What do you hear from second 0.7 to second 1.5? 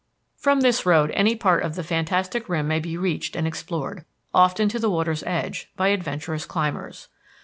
road any